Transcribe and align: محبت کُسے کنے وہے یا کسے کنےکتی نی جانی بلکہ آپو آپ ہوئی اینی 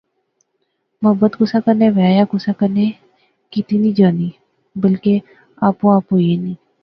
محبت 1.01 1.31
کُسے 1.39 1.59
کنے 1.65 1.87
وہے 1.95 2.11
یا 2.17 2.23
کسے 2.31 2.51
کنےکتی 2.59 3.77
نی 3.81 3.91
جانی 3.97 4.29
بلکہ 4.81 5.13
آپو 5.67 5.85
آپ 5.97 6.05
ہوئی 6.11 6.25
اینی 6.31 6.53